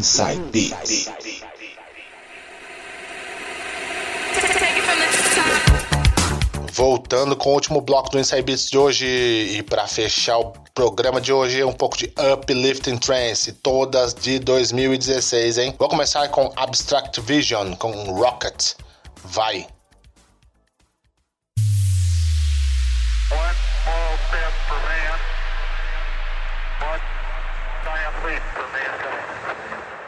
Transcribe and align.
Inside 0.00 0.40
Beats. 0.50 1.10
Voltando 6.72 7.36
com 7.36 7.50
o 7.50 7.52
último 7.52 7.82
bloco 7.82 8.08
do 8.08 8.18
Inside 8.18 8.40
Beats 8.40 8.70
de 8.70 8.78
hoje 8.78 9.06
e 9.06 9.62
para 9.62 9.86
fechar 9.86 10.38
o 10.38 10.54
programa 10.74 11.20
de 11.20 11.34
hoje, 11.34 11.62
um 11.62 11.72
pouco 11.74 11.98
de 11.98 12.10
Uplifting 12.32 12.96
Trance, 12.96 13.52
todas 13.52 14.14
de 14.14 14.38
2016, 14.38 15.58
hein? 15.58 15.74
Vou 15.78 15.90
começar 15.90 16.26
com 16.28 16.50
Abstract 16.56 17.20
Vision, 17.20 17.74
com 17.74 17.92
Rocket. 18.10 18.76
Vai! 19.22 19.66
I 27.92 27.98
am 28.06 28.12
pleased 28.22 28.42
for 28.54 28.68
mankind. 28.72 29.99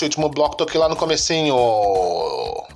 Neste 0.00 0.18
último 0.18 0.30
bloco 0.30 0.56
toquei 0.56 0.80
lá 0.80 0.88
no 0.88 0.96
comecinho 0.96 1.54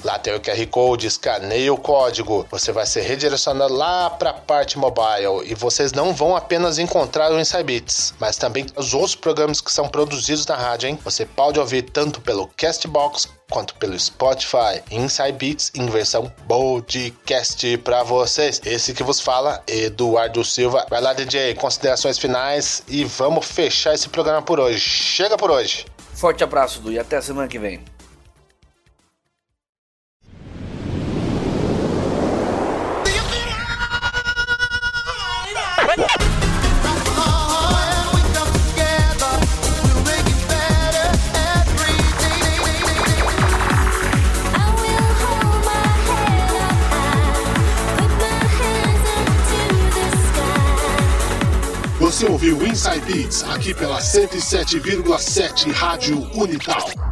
Lá 0.03 0.19
tem 0.19 0.35
o 0.35 0.39
QR 0.39 0.67
Code, 0.69 1.07
escaneia 1.07 1.73
o 1.73 1.77
código, 1.77 2.45
você 2.51 2.71
vai 2.71 2.85
ser 2.85 3.01
redirecionado 3.01 3.73
lá 3.73 4.09
para 4.09 4.29
a 4.29 4.33
parte 4.33 4.77
mobile 4.77 5.43
e 5.45 5.55
vocês 5.55 5.91
não 5.93 6.13
vão 6.13 6.35
apenas 6.35 6.77
encontrar 6.77 7.31
o 7.31 7.39
Inside 7.39 7.85
mas 8.19 8.37
também 8.37 8.65
os 8.75 8.93
outros 8.93 9.15
programas 9.15 9.59
que 9.59 9.71
são 9.71 9.87
produzidos 9.87 10.45
na 10.45 10.55
rádio, 10.55 10.89
hein? 10.89 10.99
Você 11.03 11.25
pode 11.25 11.59
ouvir 11.59 11.83
tanto 11.83 12.21
pelo 12.21 12.47
Castbox 12.55 13.27
quanto 13.49 13.75
pelo 13.75 13.97
Spotify. 13.99 14.81
Inside 14.91 15.33
Beats 15.33 15.71
em 15.75 15.85
versão 15.87 16.31
podcast 16.47 17.77
para 17.79 18.03
vocês. 18.03 18.61
Esse 18.65 18.93
que 18.93 19.03
vos 19.03 19.19
fala, 19.19 19.63
Eduardo 19.67 20.43
Silva. 20.43 20.85
Vai 20.89 21.01
lá, 21.01 21.13
DJ, 21.13 21.55
considerações 21.55 22.17
finais 22.17 22.83
e 22.87 23.03
vamos 23.03 23.45
fechar 23.45 23.93
esse 23.93 24.09
programa 24.09 24.41
por 24.41 24.59
hoje. 24.59 24.79
Chega 24.79 25.37
por 25.37 25.51
hoje. 25.51 25.85
Forte 26.13 26.43
abraço, 26.43 26.79
Du, 26.79 26.91
e 26.91 26.99
até 26.99 27.19
semana 27.21 27.47
que 27.47 27.59
vem. 27.59 27.83
Aqui 53.43 53.73
pela 53.73 53.99
107,7 53.99 55.71
Rádio 55.71 56.19
Unital. 56.33 57.04